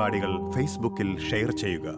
[0.00, 1.88] പരിപാടികൾ ഫേസ്ബുക്കിൽ ഷെയർ ചെയ്യുക.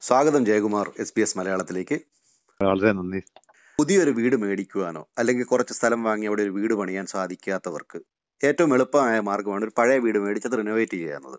[0.00, 1.94] സ്വാഗതം ജയകുമാർ എസ് പി എസ് മലയാളത്തിലേക്ക്.
[2.62, 3.20] വളരെ നന്ദി.
[3.78, 8.00] പുതിയൊരു വീട് മേടിക്കുവാനോ അല്ലെങ്കിൽ കുറച്ച് സ്ഥലം വാങ്ങി അവിടെ ഒരു വീട് പണിയാൻ സാധിക്കാത്തവർക്ക്
[8.46, 11.38] ഏറ്റവും എളുപ്പമായ മാർഗമാണ് ഒരു പഴയ വീട് മേടിച്ചത് റിനോവേറ്റ് ചെയ്യുന്നത്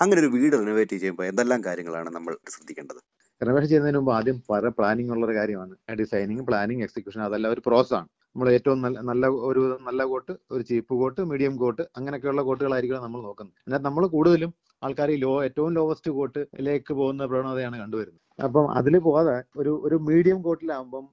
[0.00, 3.00] അങ്ങനെ ഒരു വീട് റിനോവേറ്റ് ചെയ്യുമ്പോൾ എന്തെല്ലാം കാര്യങ്ങളാണ് നമ്മൾ ശ്രദ്ധിക്കേണ്ടത്?
[3.42, 5.76] റിനോവേഷൻ ചെയ്യുന്നതിന് മുമ്പ് ആദ്യം പല പ്ലാനിംഗ് ഉള്ള ഒരു കാര്യമാണ്.
[5.98, 8.08] ഡിസൈനിങ് പ്ലാനിങ് എക്സിക്യൂഷൻ അതെല്ലാം ഒരു പ്രോസസ് ആണ്.
[8.36, 13.20] നമ്മൾ ഏറ്റവും നല്ല നല്ല ഒരു നല്ല കോട്ട് ഒരു ചീപ്പ് കോട്ട് മീഡിയം കോട്ട് അങ്ങനെയൊക്കെയുള്ള കോട്ടുകളായിരിക്കണം നമ്മൾ
[13.28, 13.54] നോക്കുന്നത്.
[13.66, 14.50] എന്നാൽ നമ്മൾ കൂടുതലും
[14.82, 18.20] ആൾക്കാർ ഈ ലോ ഏറ്റവും ലോവസ്റ്റ് കോട്ടിലേക്ക് പോകുന്ന പ്രവണതയാണ് കണ്ടുവരുന്നത്.
[18.38, 21.04] അപ്പം അതിൽ പോകാതെ ഒരു ഒരു മീഡിയം കോട്ടിലാകുമ്പം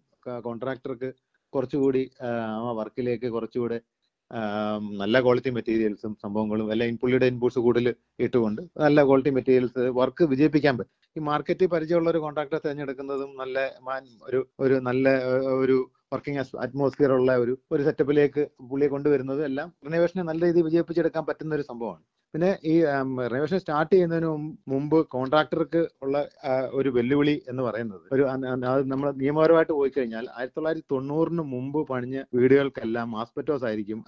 [0.48, 1.10] കോൺട്രാക്ടർക്ക്
[1.54, 3.78] കുറച്ചുകൂടി ആ വർക്കിലേക്ക് കുറച്ചുകൂടെ
[5.02, 7.88] നല്ല ക്വാളിറ്റി മെറ്റീരിയൽസും സംഭവങ്ങളും അല്ലെങ്കിൽ പുള്ളിയുടെ ഇൻപുട്സ് കൂടുതൽ
[8.26, 10.94] ഇട്ടുകൊണ്ട് നല്ല ക്വാളിറ്റി മെറ്റീരിയൽസ് വർക്ക് വിജയിപ്പിക്കാൻ പറ്റും.
[11.16, 13.58] ഈ മാർക്കറ്റിൽ പരിചയമുള്ള ഒരു കോൺട്രാക്ടറെ തിരഞ്ഞെടുക്കുന്നതും നല്ല
[14.30, 15.06] ഒരു ഒരു നല്ല
[15.64, 15.78] ഒരു
[16.12, 21.66] വർക്കിംഗ് അറ്റ്മോസ്ഫിയർ ഉള്ള ഒരു ഒരു സെറ്റപ്പിലേക്ക് പുള്ളിയെ കൊണ്ടുവരുന്നത് എല്ലാം റിനോവേഷനെ നല്ല രീതിയിൽ വിജയിപ്പിച്ചെടുക്കാൻ പറ്റുന്ന ഒരു
[21.72, 22.04] സംഭവമാണ്.
[22.34, 22.74] പിന്നെ ഈ
[23.32, 24.30] റിനോവേഷൻ സ്റ്റാർട്ട് ചെയ്യുന്നതിന്
[24.72, 26.18] മുമ്പ് കോൺട്രാക്ടർക്ക് ഉള്ള
[26.80, 28.06] ഒരു വെല്ലുവിളി എന്ന് പറയുന്നത്.
[28.16, 28.24] ഒരു
[28.74, 34.00] അത് നമ്മൾ നിയമപരമായിട്ട് പോയി കഴിഞ്ഞാൽ ആയിരത്തി തൊള്ളായിരത്തി തൊണ്ണൂറിന് മുമ്പ് പണിഞ്ഞ വീടുകൾക്കെല്ലാം ആസ്പെറ്റോസ് ആയിരിക്കും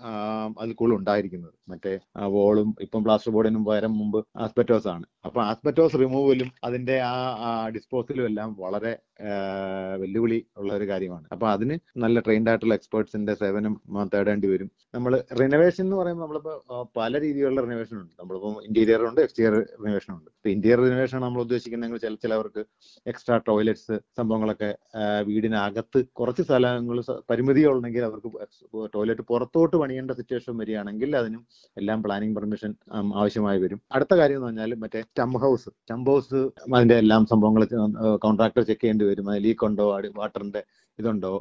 [0.60, 1.56] അതിൽ കൂടുതൽ ഉണ്ടായിരിക്കുന്നത്.
[1.72, 1.94] മറ്റേ
[2.38, 5.06] വോളും ഇപ്പം പ്ലാസ്റ്റർ ബോർഡിനും പകരം മുമ്പ് ആസ്പെറ്റോസ് ആണ്.
[5.28, 8.94] അപ്പൊ ആസ്പെറ്റോസ് റിമൂവലും അതിന്റെ ആ ഡിസ്പോസലും എല്ലാം വളരെ
[10.02, 11.26] വെല്ലുവിളി ഉള്ള ഒരു കാര്യമാണ്.
[11.34, 13.74] അപ്പൊ അതിന് നല്ല ട്രെയിൻഡ് ആയിട്ടുള്ള എക്സ്പേർട്സിന്റെ സേവനം
[14.14, 14.70] തേടേണ്ടി വരും.
[14.96, 18.13] നമ്മൾ റിനോവേഷൻ എന്ന് പറയുമ്പോൾ നമ്മളിപ്പോ പല രീതിയിലുള്ള റിനോവേഷൻ ഉണ്ട്.
[18.20, 22.62] നമ്മളിപ്പോ ഇന്റീരിയർ ഉണ്ട് എക്സ്റ്റീരിയർ റിനോവേഷൻ ഉണ്ട് ഇന്റീരിയർ റിനോവേഷൻ നമ്മൾ ഉദ്ദേശിക്കുന്നെങ്കിൽ ചില ചിലവർക്ക്
[23.12, 24.70] എക്സ്ട്രാ ടോയ്ലറ്റ്സ് സംഭവങ്ങളൊക്കെ
[25.30, 27.00] വീടിനകത്ത് കുറച്ച് സ്ഥലങ്ങൾ
[27.32, 28.30] പരിമിതികളുണ്ടെങ്കിൽ അവർക്ക്
[28.96, 31.42] ടോയ്ലറ്റ് പുറത്തോട്ട് പണിയേണ്ട സിറ്റുവേഷൻ വരികയാണെങ്കിൽ അതിനും
[31.82, 32.74] എല്ലാം പ്ലാനിംഗ് പെർമിഷൻ
[33.22, 33.82] ആവശ്യമായി വരും.
[33.96, 35.70] അടുത്ത കാര്യം എന്ന് പറഞ്ഞാൽ മറ്റേ സ്റ്റംപ് ഹൗസ്.
[35.82, 36.42] സ്റ്റംപ് ഹൗസ്
[36.76, 37.64] അതിന്റെ എല്ലാം സംഭവങ്ങൾ
[38.26, 39.28] കോൺട്രാക്ടർ ചെക്ക് ചെയ്യേണ്ടി വരും.
[39.34, 39.88] അത് ലീക്ക് ഉണ്ടോ?
[40.22, 40.64] വാട്ടറിന്റെ
[41.00, 41.34] ഇതുണ്ടോ?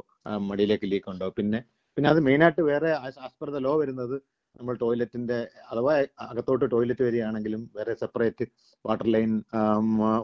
[0.49, 1.29] മടിയിലേക്ക് ലീക്ക് ഉണ്ടോ?
[1.39, 1.61] പിന്നെ
[1.97, 4.15] പിന്നെ അത് മെയിനായിട്ട് വേറെ ആസ് പെർ ദ ലോ വരുന്നത്
[4.55, 5.37] നമ്മൾ ടോയ്ലറ്റിന്റെ
[5.71, 5.93] അഥവാ
[6.25, 8.45] അകത്തോട്ട് ടോയ്ലറ്റ് വരികയാണെങ്കിലും വേറെ സെപ്പറേറ്റ്
[8.85, 9.31] വാട്ടർ ലൈൻ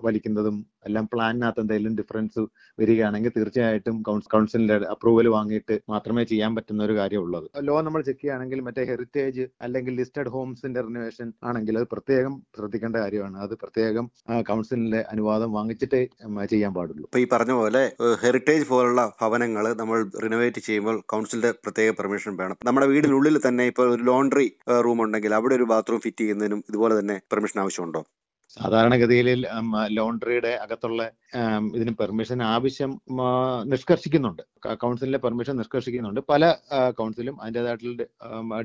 [0.04, 0.58] വലിക്കുന്നതും
[0.88, 2.42] എല്ലാം പ്ലാനിനകത്ത് എന്തെങ്കിലും ഡിഫറൻസ്
[2.82, 3.96] വരികയാണെങ്കിൽ തീർച്ചയായിട്ടും
[4.34, 9.96] കൗൺസിലിന്റെ അപ്രൂവൽ വാങ്ങിയിട്ട് മാത്രമേ ചെയ്യാൻ പറ്റുന്ന ഒരു കാര്യമുള്ളത് ലോ നമ്മൾ ചെക്ക് ചെയ്യുകയാണെങ്കിൽ മറ്റേ ഹെറിറ്റേജ് അല്ലെങ്കിൽ
[10.00, 13.38] ലിസ്റ്റഡ് ഹോംസിന്റെ റിനോവേഷൻ ആണെങ്കിൽ അത് പ്രത്യേകം ശ്രദ്ധിക്കേണ്ട കാര്യമാണ്.
[13.46, 14.06] അത് പ്രത്യേകം
[14.50, 16.02] കൗൺസിലിന്റെ അനുവാദം വാങ്ങിച്ചിട്ടേ
[16.54, 17.06] ചെയ്യാൻ പാടുള്ളൂ.
[17.10, 17.82] ഇപ്പൊ ഈ പറഞ്ഞ പോലെ
[18.24, 22.58] ഹെറിറ്റേജ് പോലുള്ള ഭവനങ്ങൾ നമ്മൾ റിനോവേറ്റ് ചെയ്യുമ്പോൾ കൗൺസിലിന്റെ പ്രത്യേക പെർമിഷൻ വേണം.
[22.70, 24.48] നമ്മുടെ വീടിനുള്ളിൽ തന്നെ ഇപ്പോൾ ഒരു ലോണ്ടറി
[24.88, 28.02] റൂം ഉണ്ടെങ്കിൽ അവിടെ ഒരു ബാത്റൂം ഫിറ്റ് ചെയ്യുന്നതിനും ഇതുപോലെ തന്നെ പെർമിഷൻ ആവശ്യമുണ്ടോ?
[28.58, 29.28] സാധാരണഗതിയിൽ
[29.98, 31.02] ലോണ്ടറിയുടെ അകത്തുള്ള
[31.78, 32.92] ഇതിന് പെർമിഷൻ ആവശ്യം
[33.74, 34.44] നിഷ്കർഷിക്കുന്നുണ്ട്.
[34.84, 36.22] കൗൺസിലിന്റെ പെർമിഷൻ നിഷ്കർഷിക്കുന്നുണ്ട്.
[36.32, 36.44] പല
[37.00, 38.06] കൗൺസിലും അതിന്റെതായിട്ടുള്ള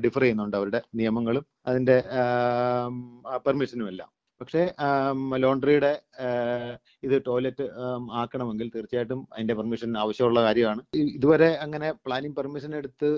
[0.05, 1.97] ഡിഫർ ചെയ്യുന്നുണ്ട് അവരുടെ നിയമങ്ങളും അതിന്റെ
[3.47, 4.09] പെർമിഷനും എല്ലാം.
[4.41, 4.61] പക്ഷേ
[5.43, 5.91] ലോണ്ടറിയുടെ
[7.07, 7.65] ഇത് ടോയ്ലറ്റ്
[8.21, 10.81] ആക്കണമെങ്കിൽ തീർച്ചയായിട്ടും അതിന്റെ പെർമിഷൻ ആവശ്യമുള്ള കാര്യമാണ്.
[11.17, 13.09] ഇതുവരെ അങ്ങനെ പ്ലാനിങ് പെർമിഷൻ എടുത്ത്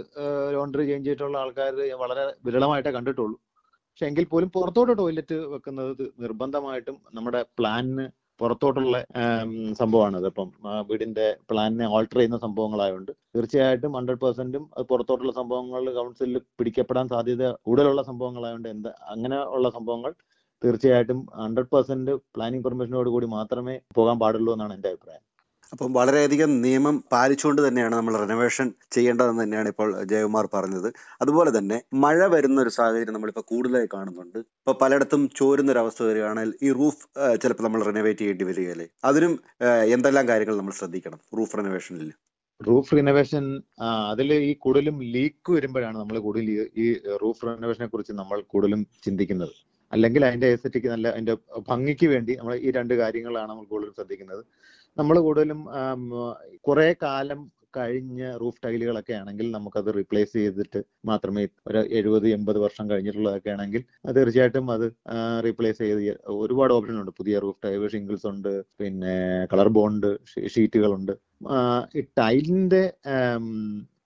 [0.55, 1.73] ലോണ്ടറി ചേഞ്ച് ചെയ്തിട്ടുള്ള ആൾക്കാർ
[2.03, 3.37] വളരെ വിരളമായിട്ടേ കണ്ടിട്ടുള്ളൂ.
[3.99, 8.03] പക്ഷെ എങ്കിൽ പോലും പുറത്തോട്ട് ടോയ്ലറ്റ് വെക്കുന്നത് നിർബന്ധമായിട്ടും നമ്മുടെ പ്ലാനിന്
[8.39, 8.97] പുറത്തോട്ടുള്ള
[9.79, 10.49] സംഭവമാണ് അതിപ്പം
[10.89, 18.03] വീടിന്റെ പ്ലാനിനെ ഓൾട്ടർ ചെയ്യുന്ന സംഭവങ്ങളായതുകൊണ്ട് തീർച്ചയായിട്ടും ഹൺഡ്രഡ് പെർസെന്റും അത് പുറത്തോട്ടുള്ള സംഭവങ്ങൾ കൗൺസിലിൽ പിടിക്കപ്പെടാൻ സാധ്യത കൂടുതലുള്ള
[18.11, 20.13] സംഭവങ്ങളായതുകൊണ്ട് എന്താ അങ്ങനെ ഉള്ള സംഭവങ്ങൾ
[20.61, 25.23] തീർച്ചയായിട്ടും ഹൺഡ്രഡ് പെർസെന്റ് പ്ലാനിങ് പെർമിഷനോട് കൂടി മാത്രമേ പോകാൻ പാടുള്ളൂ എന്നാണ് എന്റെ അഭിപ്രായം.
[25.73, 30.89] അപ്പം വളരെയധികം നിയമം പാലിച്ചുകൊണ്ട് തന്നെയാണ് നമ്മൾ റിനോവേഷൻ ചെയ്യേണ്ടതെന്ന് തന്നെയാണ് ഇപ്പോൾ ജയകുമാർ പറഞ്ഞത്.
[31.21, 34.39] അതുപോലെ തന്നെ മഴ വരുന്ന ഒരു സാഹചര്യം നമ്മളിപ്പോൾ കൂടുതലായി കാണുന്നുണ്ട്.
[34.39, 37.03] ഇപ്പൊ പലയിടത്തും ചോരുന്ന ഒരു അവസ്ഥ വരികയാണെങ്കിൽ ഈ റൂഫ്
[37.43, 38.87] ചിലപ്പോൾ നമ്മൾ റിനോവേറ്റ് ചെയ്യേണ്ടി വരികയല്ലേ?
[39.03, 39.33] അതിനും
[39.95, 42.09] എന്തെല്ലാം കാര്യങ്ങൾ നമ്മൾ ശ്രദ്ധിക്കണം റൂഫ് റിനോവേഷനിൽ
[42.61, 43.45] റൂഫ് റിനോവേഷൻ
[44.11, 46.47] അതിൽ ഈ കൂടുതലും ലീക്ക് വരുമ്പോഴാണ് നമ്മൾ കൂടുതൽ
[46.83, 49.53] ഈ- റൂഫ് റിനോവേഷനെ കുറിച്ച് നമ്മൾ കൂടുതലും ചിന്തിക്കുന്നത്.
[49.93, 51.33] അല്ലെങ്കിൽ അതിന്റെ എസ്തെറ്റിക്ക് നല്ല അതിന്റെ
[51.69, 54.43] ഭംഗിക്ക് വേണ്ടി നമ്മൾ ഈ രണ്ട് കാര്യങ്ങളാണ് നമ്മൾ കൂടുതലും ശ്രദ്ധിക്കുന്നത്.
[54.99, 55.59] നമ്മൾ കൂടുതലും
[56.67, 57.39] കുറെ കാലം
[57.77, 63.81] കഴിഞ്ഞ റൂഫ് ടൈലുകളൊക്കെ ആണെങ്കിൽ നമുക്കത് റീപ്ലേസ് ചെയ്തിട്ട് മാത്രമേ ഒരു എഴുപത് എൺപത് വർഷം കഴിഞ്ഞിട്ടുള്ളതൊക്കെ ആണെങ്കിൽ
[64.17, 64.85] തീർച്ചയായിട്ടും അത്
[65.45, 66.01] റീപ്ലേസ് ചെയ്ത്
[66.43, 67.11] ഒരുപാട് ഓപ്ഷൻ ഉണ്ട്.
[67.19, 69.15] പുതിയ റൂഫ് ടൈൽ ഷിംഗിൾസ് ഉണ്ട് പിന്നെ
[69.53, 70.09] കളർ ബോണ്ട്
[70.55, 71.13] ഷീറ്റുകളുണ്ട്.
[71.97, 72.83] ഈ ടൈലിന്റെ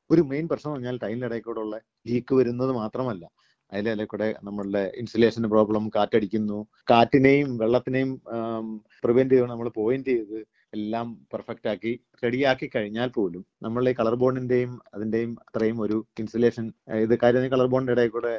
[0.09, 1.75] ഒരു മെയിൻ പ്രശ്നം പറഞ്ഞാൽ ടൈലിന്റെ ഇടയിൽ കൂടെ ഉള്ള
[2.09, 3.23] ലീക്ക് വരുന്നത് മാത്രമല്ല.
[3.71, 6.57] അതിലെ ഇടയിൽ കൂടെ നമ്മളുടെ ഇൻസുലേഷൻ പ്രോബ്ലം കാറ്റടിക്കുന്നു.
[6.91, 8.09] കാറ്റിനെയും വെള്ളത്തിനെയും
[9.03, 10.39] പ്രിവെന്റ് ചെയ്ത് നമ്മൾ പോയിന്റ് ചെയ്ത്
[10.73, 11.91] എല്ലാം പെർഫെക്റ്റ് ആക്കി
[12.23, 16.65] റെഡിയാക്കി കഴിഞ്ഞാൽ പോലും നമ്മൾ ഈ കളർ ബോണ്ടിന്റെയും അതിന്റെയും അത്രയും ഒരു ഇൻസുലേഷൻ
[17.01, 18.33] ഇത് കാര്യം കളർ ബോണ്ടിന്റെ ഇടയിൽ കൂടെ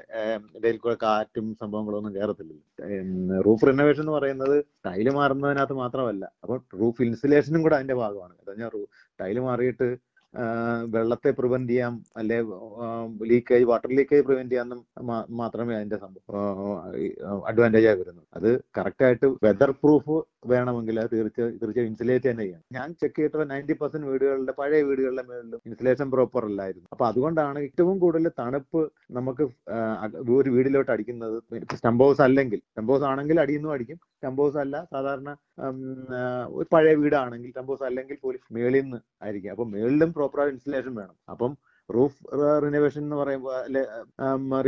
[0.58, 2.54] ഇടയിൽ കൂടെ കാറ്റും സംഭവങ്ങളൊന്നും കയറത്തില്ല
[3.46, 4.56] റൂഫ് റിനോവേഷൻ എന്ന് പറയുന്നത്
[4.86, 6.24] ടൈൽ മാറുന്നതിനകത്ത് മാത്രമല്ല.
[6.42, 8.34] അപ്പോൾ റൂഫ് ഇൻസുലേഷനും കൂടെ അതിന്റെ ഭാഗമാണ്.
[8.42, 8.70] എന്താ
[9.18, 9.88] ടൈൽ മാറിയിട്ട്
[10.94, 12.36] വെള്ളത്തെ പ്രിവെന്റ് ചെയ്യാം അല്ലെ
[13.30, 16.22] ലീക്കേജ് വാട്ടർ ലീക്കേജ് പ്രിവെന്റ് ചെയ്യാന്നും മാ- മാത്രമേ അതിന്റെ സംഭവം
[17.50, 18.48] അഡ്വാന്റേജ് ആയി വരുന്നു അത്
[18.78, 20.16] കറക്റ്റ് ആയിട്ട് വെതർ പ്രൂഫ്
[20.50, 22.64] വേണമെങ്കിൽ അത് തീർച്ചയായും തീർച്ചയായും ഇൻസുലേറ്റ് തന്നെ ചെയ്യണം.
[22.76, 26.86] ഞാൻ ചെക്ക് ചെയ്തിട്ടുള്ള നയന്റി പെർസെന്റ് വീടുകളുടെ പഴയ വീടുകളുടെ മേളിലും ഇൻസുലേഷൻ പ്രോപ്പർ അല്ലായിരുന്നു.
[26.94, 28.82] അപ്പൊ അതുകൊണ്ടാണ് ഏറ്റവും കൂടുതൽ തണുപ്പ്
[29.18, 29.46] നമുക്ക്
[30.38, 31.36] ഒരു വീടിലോട്ട് അടിക്കുന്നത്.
[31.78, 34.00] സ്റ്റംപ് ഹൗസ് അല്ലെങ്കിൽ സ്റ്റംപ് ഹൗസ് ആണെങ്കിൽ അടിയുന്നു അടിക്കും.
[34.16, 35.30] സ്റ്റംപ് ഹൗസ് അല്ല സാധാരണ
[36.58, 39.52] ഒരു പഴയ വീടാണെങ്കിൽ സ്റ്റംപ് ഹൗസ് അല്ലെങ്കിൽ പോലും മേളിൽ നിന്ന് ആയിരിക്കും.
[39.56, 41.16] അപ്പൊ മേളിലും പ്രോപ്പർ ഇൻസുലേഷൻ വേണം.
[41.34, 41.52] അപ്പം
[41.96, 42.18] റൂഫ്
[42.64, 43.82] റിനോവേഷൻ എന്ന് പറയുമ്പോൾ അല്ലെ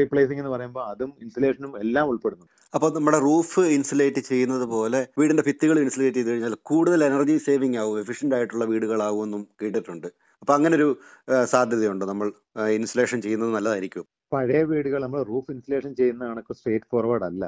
[0.00, 2.46] റീപ്ലേസിംഗ് എന്ന് പറയുമ്പോൾ അതും ഇൻസുലേഷനും എല്ലാം ഉൾപ്പെടുന്നു.
[2.76, 7.98] അപ്പോൾ നമ്മുടെ റൂഫ് ഇൻസുലേറ്റ് ചെയ്യുന്നത് പോലെ വീടിന്റെ ഭിത്തികൾ ഇൻസുലേറ്റ് ചെയ്ത് കഴിഞ്ഞാൽ കൂടുതൽ എനർജി സേവിംഗ് ആവും
[8.02, 10.08] എഫിഷ്യന്റ് ആയിട്ടുള്ള വീടുകളാവും എന്നും കേട്ടിട്ടുണ്ട്.
[10.42, 10.88] അപ്പൊ അങ്ങനെ ഒരു
[11.52, 12.04] സാധ്യതയുണ്ട്.
[12.12, 12.28] നമ്മൾ
[12.78, 14.06] ഇൻസുലേഷൻ ചെയ്യുന്നത് നല്ലതായിരിക്കും.
[14.34, 17.44] പഴയ വീടുകൾ നമ്മൾ റൂഫ് ഇൻസുലേഷൻ ചെയ്യുന്ന കണക്ക് സ്ട്രേറ്റ് ഫോർവേഡ് അല്ല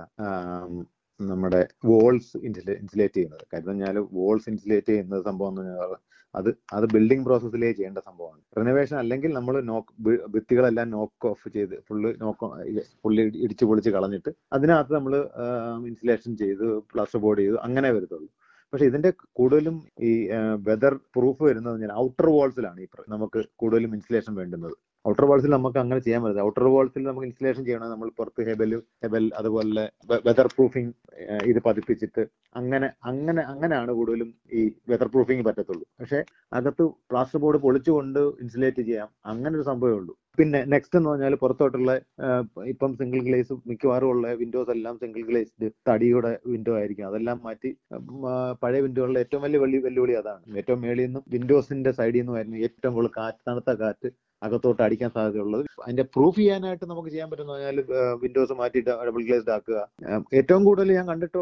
[1.20, 1.60] നമ്മുടെ
[1.90, 3.44] വോൾസ് ഇൻസുലേറ്റ് ചെയ്യുന്നത്.
[3.52, 6.02] കാര്യം പറഞ്ഞാൽ വോൾസ് ഇൻസുലേറ്റ് ചെയ്യുന്ന സംഭവം എന്ന് പറഞ്ഞാൽ
[6.34, 8.40] അത് അത് ബിൽഡിംഗ് പ്രോസസ്സിലേ ചെയ്യേണ്ട സംഭവമാണ്.
[8.58, 9.92] റിനോവേഷൻ അല്ലെങ്കിൽ നമ്മൾ നോക്ക്
[10.34, 12.46] ഭിത്തികളെല്ലാം നോക്ക് ഓഫ് ചെയ്ത് ഫുള്ള് നോക്ക്
[13.02, 15.14] ഫുള്ളി ഇടിച്ചു പൊളിച്ച് കളഞ്ഞിട്ട് അതിനകത്ത് നമ്മൾ
[15.90, 18.28] ഇൻസുലേഷൻ ചെയ്ത് പ്ലാസ്റ്റർ ബോർഡ് ചെയ്ത് അങ്ങനെ വരത്തുള്ളൂ.
[18.72, 19.76] പക്ഷെ ഇതിന്റെ കൂടുതലും
[20.08, 20.12] ഈ
[20.68, 24.76] വെതർ പ്രൂഫ് വരുന്നത് ഞാൻ ഔട്ടർ വാൾസിലാണ് ഈ നമുക്ക് കൂടുതലും ഇൻസുലേഷൻ വേണ്ടുന്നത്.
[25.11, 27.88] ഔട്ടർ വാൾസിൽ നമുക്ക് അങ്ങനെ ചെയ്യാൻ പറ്റില്ല ഔട്ടർ വാൾസിൽ നമുക്ക് ഇൻസ്റ്റലേഷൻ ചെയ്യണം.
[27.94, 28.73] നമ്മൾ പുറത്ത് ഹെബൽ
[29.05, 29.85] ഹെബൽ അതുപോലെ
[30.29, 30.93] വെതർ പ്രൂഫിംഗ്
[31.50, 32.23] ഇത് പതിപ്പിച്ചിട്ട്
[32.61, 35.85] അങ്ങനെ അങ്ങനെ അങ്ങനെയാണ് കൂടുതലും ഈ വെതർ പ്രൂഫിംഗ് പറ്റത്തുള്ളൂ.
[36.00, 36.20] പക്ഷെ
[36.58, 39.08] അകത്ത് പ്ലാസ്റ്റർ ബോർഡ് പൊളിച്ചുകൊണ്ട് ഇൻസുലേറ്റ് ചെയ്യാം.
[39.32, 40.14] അങ്ങനെ ഒരു സംഭവമേ ഉള്ളൂ.
[40.38, 41.91] പിന്നെ നെക്സ്റ്റ് എന്ന് പറഞ്ഞാൽ പുറത്തോട്ടുള്ള
[42.73, 47.06] ഇപ്പം സിംഗിൾ ഗ്ലേസ് മിക്കവാറും ഉള്ള വിൻഡോസ് എല്ലാം സിംഗിൾ ഗ്ലേസ്ഡ് തടിയുടെ വിൻഡോ ആയിരിക്കും.
[47.11, 47.70] അതെല്ലാം മാറ്റി
[48.62, 50.44] പഴയ വിൻഡോകളിലെ ഏറ്റവും വലിയ വെല്ലുവിളി അതാണ്.
[50.61, 54.11] ഏറ്റവും മേളിൽ നിന്നും വിൻഡോസിന്റെ സൈഡിൽ നിന്നുമായിരുന്നു ഏറ്റവും കൂടുതൽ കാറ്റ് തണുത്ത കാറ്റ്
[54.43, 55.65] അകത്തോട്ട് അടിക്കാൻ സാധ്യതയുള്ളത്.
[55.85, 57.79] അതിന്റെ പ്രൂഫ് ചെയ്യാനായിട്ട് നമുക്ക് ചെയ്യാൻ പറ്റുന്ന പറഞ്ഞാൽ
[58.23, 59.79] വിൻഡോസ് മാറ്റിയിട്ട് ഡബിൾ ഗ്ലേസ്ഡ് ആക്കുക.
[60.38, 61.38] ഏറ്റവും കൂടുതൽ ഞാൻ കണ്ടിട്ട്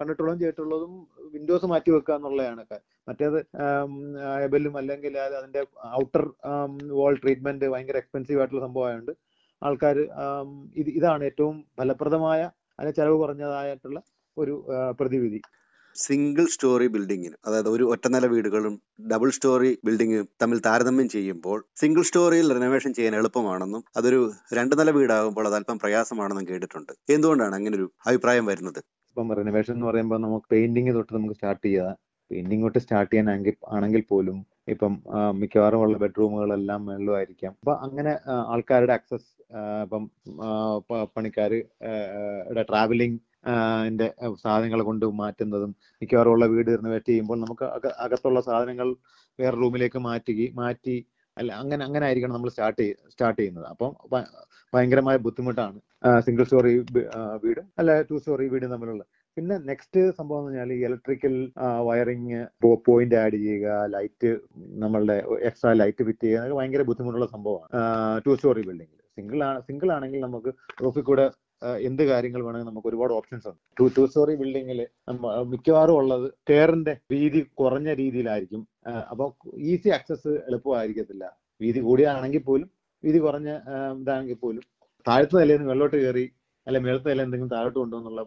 [0.00, 0.92] കണ്ടിട്ടുള്ളതും ചെയ്തിട്ടുള്ളതും
[1.34, 2.64] വിൻഡോസ് മാറ്റി വെക്കുക എന്നുള്ളതാണ്.
[3.08, 3.38] മറ്റേത്
[4.46, 5.62] എബലും അല്ലെങ്കിൽ അതിന്റെ
[6.02, 6.24] ഔട്ടർ
[7.00, 9.14] വാൾ ട്രീറ്റ്മെന്റ് ഭയങ്കര എക്സ്പെൻസീവ് ആയിട്ടുള്ള സംഭവമായതുകൊണ്ട്
[9.62, 9.96] ആൾക്കാർ
[10.82, 12.40] ഇത് ഇതാണ് ഏറ്റവും ഫലപ്രദമായ
[12.78, 13.98] അതിന് ചെലവ് കുറഞ്ഞതായിട്ടുള്ള
[14.36, 14.54] ഒരു
[15.00, 15.40] പ്രതിവിധി.
[15.96, 18.74] സിംഗിൾ സ്റ്റോറി ബിൽഡിങ്ങിന് അതായത് ഒരു ഒറ്റനില വീടുകളും
[19.12, 24.20] ഡബിൾ സ്റ്റോറി ബിൽഡിങ്ങും തമ്മിൽ താരതമ്യം ചെയ്യുമ്പോൾ സിംഗിൾ സ്റ്റോറിയിൽ റിനോവേഷൻ ചെയ്യാൻ എളുപ്പമാണെന്നും അതൊരു
[24.58, 26.92] രണ്ട് നില വീടാകുമ്പോൾ അത് അല്പം പ്രയാസമാണെന്നും കേട്ടിട്ടുണ്ട്.
[27.16, 28.80] എന്തുകൊണ്ടാണ് അങ്ങനെ ഒരു അഭിപ്രായം വരുന്നത്?
[29.10, 31.92] ഇപ്പം റിനോവേഷൻ എന്ന് പറയുമ്പോൾ നമുക്ക് പെയിന്റിങ് തൊട്ട് നമുക്ക് സ്റ്റാർട്ട് ചെയ്യാം.
[32.30, 33.28] പെയിന്റിങ് തൊട്ട് സ്റ്റാർട്ട് ചെയ്യാൻ
[33.76, 34.38] ആണെങ്കിൽ പോലും
[34.72, 34.92] ഇപ്പം
[35.40, 38.12] മിക്കവാറും ഉള്ള ബെഡ്റൂമുകളെല്ലാം വെള്ളമായിരിക്കാം അപ്പൊ അങ്ങനെ
[38.52, 39.28] ആൾക്കാരുടെ ആക്സസ്
[39.84, 40.04] ഇപ്പം
[41.16, 41.52] പണിക്കാർ
[42.70, 43.18] ട്രാവലിംഗ്
[43.88, 44.06] ന്റെ
[44.42, 45.70] സാധനങ്ങൾ കൊണ്ട് മാറ്റുന്നതും
[46.02, 48.88] മിക്കവാറും ഉള്ള വീട് റിനോവേറ്റ് ചെയ്യുമ്പോൾ നമുക്ക് അക- അകത്തുള്ള സാധനങ്ങൾ
[49.38, 50.96] വേറെ റൂമിലേക്ക് മാറ്റി മാറ്റി
[51.36, 53.66] അല്ല അങ്ങനെ അങ്ങനെ ആയിരിക്കണം നമ്മൾ സ്റ്റാർട്ട് സ്റ്റാർട്ട് ചെയ്യുന്നത്.
[53.72, 53.90] അപ്പം
[54.72, 55.78] ഭയങ്കരമായ ബുദ്ധിമുട്ടാണ്
[56.26, 56.72] സിംഗിൾ സ്റ്റോറി
[57.44, 59.04] വീടും അല്ല ടു സ്റ്റോറി വീടും തമ്മിലുള്ള
[59.36, 61.34] പിന്നെ നെക്സ്റ്റ് സംഭവം എന്ന് പറഞ്ഞാൽ ഇലക്ട്രിക്കൽ
[61.88, 62.40] വയറിങ്
[62.88, 64.30] പോയിന്റ് ആഡ് ചെയ്യുക ലൈറ്റ്
[64.82, 65.16] നമ്മളുടെ
[65.48, 67.70] എക്സ്ട്രാ ലൈറ്റ് ഫിറ്റ് ചെയ്യുക ഭയങ്കര ബുദ്ധിമുട്ടുള്ള സംഭവമാണ്.
[68.26, 70.52] ടു സ്റ്റോറി ബിൽഡിംഗിൽ സിംഗിൾ ആണ് സിംഗിൾ ആണെങ്കിൽ നമുക്ക്
[70.84, 71.26] റൂഫിൽ കൂടെ
[71.88, 73.60] എന്ത് കാര്യങ്ങൾ വേണമെങ്കിൽ നമുക്ക് ഒരുപാട് ഓപ്ഷൻസ് ഉണ്ട്.
[73.78, 74.80] ടു ടു സ്റ്റോറി ബിൽഡിങ്ങിൽ
[75.52, 78.62] മിക്കവാറും ഉള്ളത് സ്റ്റെയറിന്റെ വീതി കുറഞ്ഞ രീതിയിലായിരിക്കും.
[79.12, 81.24] അപ്പോൾ അപ്പൊ ഈസി ആക്സസ് എളുപ്പമായിരിക്കത്തില്ല.
[81.64, 82.68] വീതി കൂടിയാണെങ്കിൽ പോലും
[83.04, 83.50] വീതി കുറഞ്ഞ
[84.02, 84.64] ഇതാണെങ്കിൽ പോലും.
[85.06, 86.26] താഴത്തെ നിലയിൽ നിന്ന് വെള്ളോട്ട് കയറി
[86.66, 88.22] അല്ലെ മേളത്തെ നില എന്തെങ്കിലും താഴോട്ട് കൊണ്ടുവന്നുള്ള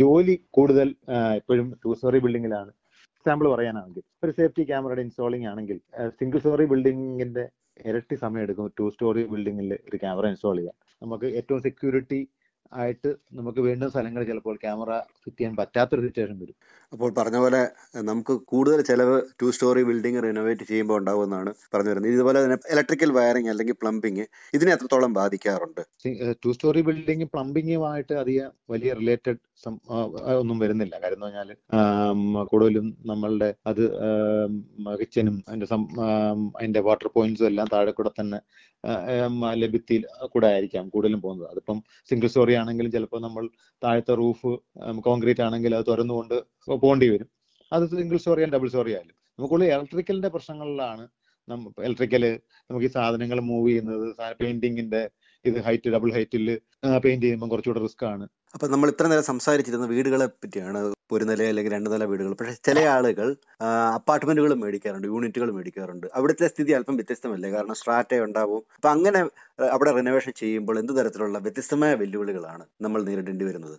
[0.00, 0.88] ജോലി കൂടുതൽ
[1.40, 2.70] എപ്പോഴും ടു സ്റ്റോറി ബിൽഡിങ്ങിലാണ്
[3.18, 5.78] എക്സാമ്പിൾ പറയാനാണെങ്കിൽ ഒരു സേഫ്റ്റി ക്യാമറയുടെ ഇൻസ്റ്റാളിംഗ് ആണെങ്കിൽ
[6.18, 7.44] സിംഗിൾ സ്റ്റോറി ബിൽഡിങ്ങിന്റെ
[7.90, 8.66] ഇരട്ടി സമയം എടുക്കും.
[8.78, 10.76] ടു സ്റ്റോറി ബിൽഡിങ്ങിൽ ഒരു ക്യാമറ ഇൻസ്റ്റാൾ ചെയ്യാൻ.
[11.02, 12.20] നമുക്ക് ഏറ്റവും സെക്യൂരിറ്റി
[12.72, 14.90] ആയിട്ട് നമുക്ക് വീണ്ടും സ്ഥലങ്ങൾ ചിലപ്പോൾ ക്യാമറ
[15.22, 16.56] ഫിറ്റ് ചെയ്യാൻ പറ്റാത്തൊരു സിറ്റുവേഷൻ വരും.
[16.92, 17.60] അപ്പോൾ പറഞ്ഞ പോലെ
[18.10, 22.12] നമുക്ക് കൂടുതൽ ചിലവ് ടു സ്റ്റോറി ബിൽഡിംഗ് റിനോവേറ്റ് ചെയ്യുമ്പോൾ ഉണ്ടാവുമെന്നാണ് പറഞ്ഞു വരുന്നത്.
[22.16, 24.24] ഇതുപോലെ തന്നെ ഇലക്ട്രിക്കൽ വയറിംഗ് അല്ലെങ്കിൽ പ്ലംബിംഗ്
[24.58, 25.82] ഇതിനെ എത്രത്തോളം ബാധിക്കാറുണ്ട്?
[26.44, 29.40] ടു സ്റ്റോറി ബിൽഡിംഗ് പ്ലംബിങ്ങുമായിട്ട് അധികം വലിയ റിലേറ്റഡ്
[30.40, 30.94] ഒന്നും വരുന്നില്ല.
[31.02, 31.50] കാര്യം എന്ന് പറഞ്ഞാൽ
[32.52, 33.82] കൂടുതലും നമ്മളുടെ അത്
[35.00, 35.68] കിച്ചനും അതിന്റെ
[36.58, 38.40] അതിന്റെ വാട്ടർ പോയിന്റ്സും എല്ലാം താഴെ കൂടെ തന്നെ
[39.62, 40.02] ലഭ്യത്തിൽ
[40.32, 41.48] കൂടെ ആയിരിക്കാം കൂടുതലും പോകുന്നത്.
[41.52, 41.78] അതിപ്പം
[42.10, 43.44] സിംഗിൾ സ്റ്റോറി ആണെങ്കിലും ചിലപ്പോൾ നമ്മൾ
[43.84, 44.50] താഴത്തെ റൂഫ്
[45.08, 46.36] കോൺക്രീറ്റ് ആണെങ്കിൽ അത് തുറന്നുകൊണ്ട്
[46.68, 47.28] പോകേണ്ടി വരും.
[47.72, 49.16] അത് single storey and double storey ആയാലും.
[49.38, 51.08] നമുക്കുള്ള ഇലക്ട്രിക്കലിന്റെ പ്രശ്നങ്ങളിലാണ്.
[51.86, 52.24] ഇലക്ട്രിക്കൽ
[52.70, 54.06] നമുക്ക് ഈ സാധനങ്ങൾ മൂവ് ചെയ്യുന്നത്.
[54.40, 55.02] പെയിന്റിങ്ങിന്റെ
[55.44, 56.46] ഇത് ഹൈറ്റ് ഡബിൾ ഹൈറ്റിൽ
[57.04, 58.24] പെയിന്റ് ചെയ്യുമ്പോൾ കുറച്ചുകൂടെ റിസ്ക് ആണ്.
[58.54, 60.80] അപ്പൊ നമ്മൾ ഇത്ര നേരം സംസാരിച്ചിരുന്ന വീടുകളെ പറ്റിയാണ്.
[61.16, 62.32] ഒരു നില അല്ലെങ്കിൽ രണ്ട് നില വീടുകൾ.
[62.40, 63.28] പക്ഷെ ചില ആളുകൾ
[63.98, 66.06] അപ്പാർട്ട്മെന്റുകൾ മേടിക്കാറുണ്ട് യൂണിറ്റുകൾ മേടിക്കാറുണ്ട്.
[66.14, 67.50] അവിടുത്തെ സ്ഥിതി അല്പം വ്യത്യസ്തമല്ലേ?
[67.50, 68.62] കാരണം സ്ട്രാറ്റ ഉണ്ടാവും.
[68.76, 69.20] അപ്പൊ അങ്ങനെ
[69.74, 73.76] അവിടെ റിനോവേഷൻ ചെയ്യുമ്പോൾ എന്ത് തരത്തിലുള്ള വ്യത്യസ്തമായ വെല്ലുവിളികളാണ് നമ്മൾ നേരിടേണ്ടി വരുന്നത്?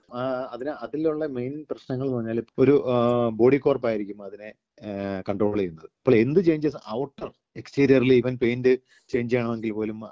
[0.54, 2.76] അതിന് അതിലുള്ള മെയിൻ പ്രശ്നങ്ങൾ എന്ന് പറഞ്ഞാൽ ഒരു
[3.42, 4.50] ബോഡി കോർപ്പ് ആയിരിക്കും അതിനെ
[5.30, 5.86] കൺട്രോൾ ചെയ്യുന്നത്.
[5.86, 8.78] അപ്പോൾ എന്ത് ചേഞ്ചസ് ഔട്ടർ എക്സ്റ്റീരിയറിൽ ഈവൻ പെയിന്റ്
[9.10, 10.06] ചേഞ്ച് ചെയ്യണമെങ്കിൽ പോലും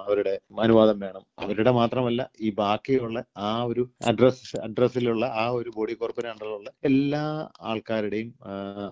[0.00, 1.20] അവരുടെ അനുവാദം വേണം.
[1.38, 8.34] അവരുടെ മാത്രമല്ല ഈ ബാക്കിയുള്ള ആ ഒരു അഡ്രസ് അഡ്രസ്സിലുള്ള ആ ഒരു ബോഡി കോർപ്പറേറ്റ് അണ്ടറിലുള്ള എല്ലാ ആൾക്കാരുടെയും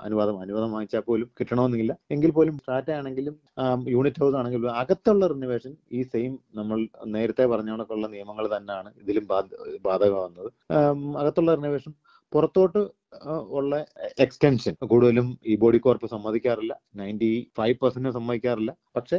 [0.02, 0.40] അനുവാദം.
[0.40, 1.96] അനുവാദം വാങ്ങിച്ചാൽ പോലും കിട്ടണമെന്നില്ല.
[2.10, 3.40] എങ്കിൽ പോലും സ്റ്റാറ്റ ആണെങ്കിലും
[3.88, 9.80] യൂണിറ്റ് ഹൗസ് ആണെങ്കിലും അകത്തുള്ള റിനോവേഷൻ ഈ സെയിം നമ്മൾ നേരത്തെ പറഞ്ഞ കണക്കുള്ള നിയമങ്ങൾ തന്നെയാണ് ഇതിലും ബാധ-
[9.82, 10.52] ബാധകമാകുന്നത്.
[11.18, 11.92] അകത്തുള്ള റിനോവേഷൻ
[12.32, 13.01] പുറത്തോട്ട്
[13.58, 13.72] ഉള്ള
[14.24, 16.74] എക്സ്റ്റൻഷൻ കൂടുതലും ഈ ബോഡി കോർപ്പ് സമ്മതിക്കാറില്ല.
[17.00, 18.72] നയന്റി ഫൈവ് പെർസെന്റ് സമ്മതിക്കാറില്ല.
[18.96, 19.18] പക്ഷെ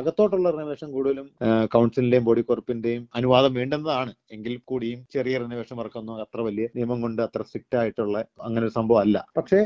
[0.00, 1.26] അകത്തോട്ടുള്ള റിനോവേഷൻ കൂടുതലും
[1.74, 4.12] കൗൺസിലിന്റെയും ബോഡി കോർപ്പിന്റെയും അനുവാദം വേണ്ടുന്നതാണ്.
[4.36, 8.16] എങ്കിൽ കൂടിയും ചെറിയ റിനോവേഷൻ വർക്കൊന്നും അത്ര വലിയ നിയമം കൊണ്ട് അത്ര സ്ട്രിക്റ്റ് ആയിട്ടുള്ള
[8.46, 9.16] അങ്ങനെ ഒരു സംഭവം അല്ല.
[9.38, 9.60] പക്ഷേ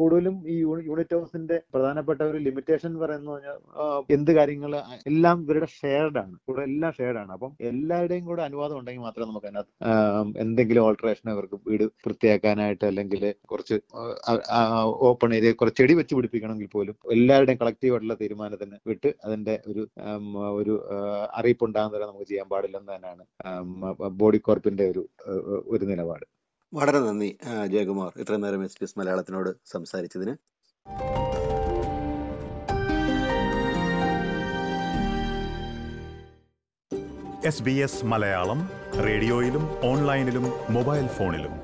[0.00, 0.56] കൂടുതലും ഈ
[0.88, 2.92] യൂണിറ്റ് ഹൗസിന്റെ പ്രധാനപ്പെട്ട ഒരു ലിമിറ്റേഷൻ
[3.80, 3.84] ആ,
[4.16, 4.72] എന്ത് കാര്യങ്ങൾ
[5.10, 6.34] എല്ലാം ഇവരുടെ ഷെയർഡ് ആണ്.
[6.48, 7.30] കൂടെ എല്ലാം ഷെയർഡ് ആണ്.
[7.36, 13.22] അപ്പം എല്ലാവരുടെയും കൂടെ അനുവാദം ഉണ്ടെങ്കിൽ മാത്രമേ നമുക്ക് അതിനകത്ത് എന്തെങ്കിലും ഓൾട്ടറേഷൻ അവർക്ക് വീട് വൃത്തിയാക്കാനായിട്ട് അല്ലെങ്കിൽ
[13.52, 13.76] കുറച്ച്
[15.08, 19.84] ഓപ്പൺ ഏരിയ കുറച്ച് ചെടി വെച്ച് പിടിപ്പിക്കണമെങ്കിൽ പോലും എല്ലാവരുടെയും കളക്റ്റീവ് ആയിട്ടുള്ള തീരുമാനത്തിന് വിട്ട് അതിന്റെ ഒരു
[20.60, 20.98] ഒരു ആ,
[21.40, 23.24] അറിയിപ്പ് ഉണ്ടാകുന്ന വരെ നമുക്ക് ചെയ്യാൻ പാടില്ലെന്ന് തന്നെയാണ്
[24.22, 25.04] ബോഡി കോർപ്പിന്റെ ഒരു
[25.74, 26.24] ഒരു നിലപാട്.
[26.72, 27.30] വളരെ നന്ദി
[27.74, 30.34] ജയകുമാർ ഇത്രയും നേരം എസ് പി എസ് മലയാളത്തിനോട് സംസാരിച്ചതിന്.
[37.50, 38.60] എസ് ബി എസ് മലയാളം
[39.06, 41.54] റേഡിയോയിലും ഓൺലൈനിലും മൊബൈൽ ഫോണിലും.